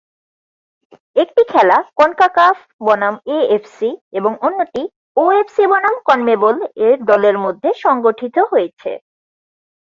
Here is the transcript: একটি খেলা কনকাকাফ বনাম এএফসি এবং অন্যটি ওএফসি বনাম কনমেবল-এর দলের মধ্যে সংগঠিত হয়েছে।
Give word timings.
একটি 1.15 1.41
খেলা 1.51 1.77
কনকাকাফ 1.97 2.57
বনাম 2.85 3.15
এএফসি 3.35 3.89
এবং 4.17 4.31
অন্যটি 4.47 4.83
ওএফসি 5.17 5.63
বনাম 5.71 5.95
কনমেবল-এর 6.07 6.97
দলের 7.09 7.37
মধ্যে 7.45 7.69
সংগঠিত 7.83 8.35
হয়েছে। 8.51 8.91